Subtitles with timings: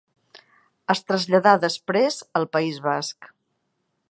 [0.93, 3.35] Es traslladà després al País Basc.